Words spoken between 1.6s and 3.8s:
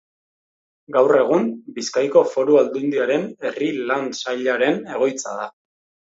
Bizkaiko Foru Aldundiaren Herri